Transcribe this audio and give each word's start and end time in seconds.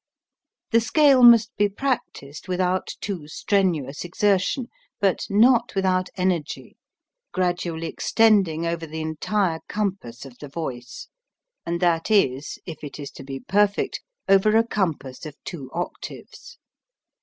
The 0.71 0.81
scale 0.81 1.21
must 1.21 1.55
be 1.57 1.69
practised 1.69 2.47
without 2.47 2.87
too 3.01 3.27
strenuous 3.27 4.03
exertion, 4.03 4.65
but 4.99 5.27
not 5.29 5.75
without 5.75 6.09
energy, 6.15 6.75
gradually 7.33 7.85
extending 7.85 8.65
over 8.65 8.87
the 8.87 8.99
entire 9.01 9.59
compass 9.69 10.25
of 10.25 10.39
the 10.39 10.49
voice; 10.49 11.07
and 11.67 11.79
that 11.81 12.09
is, 12.09 12.57
if 12.65 12.83
it 12.83 12.99
is 12.99 13.11
to 13.11 13.23
be 13.23 13.41
per 13.41 13.67
fect, 13.67 14.01
over 14.27 14.57
a 14.57 14.65
compass 14.65 15.23
of 15.27 15.35
two 15.43 15.69
octaves. 15.71 16.57